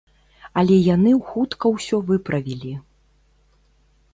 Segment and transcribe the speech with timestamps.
[0.61, 2.73] Але яны хутка ўсё выправілі.